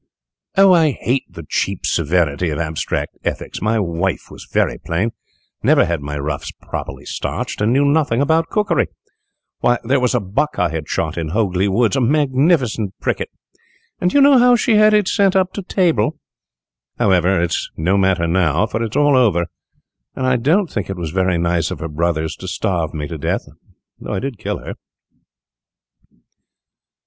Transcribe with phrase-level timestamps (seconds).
[0.57, 3.61] "Oh, I hate the cheap severity of abstract ethics!
[3.61, 5.11] My wife was very plain,
[5.61, 8.87] never had my ruffs properly starched, and knew nothing about cookery.
[9.59, 13.29] Why, there was a buck I had shot in Hogley Woods, a magnificent pricket,
[13.99, 16.17] and do you know how she had it sent to table?
[16.97, 19.45] However, it is no matter now, for it is all over,
[20.15, 23.19] and I don't think it was very nice of her brothers to starve me to
[23.19, 23.45] death,
[23.99, 24.73] though I did kill her."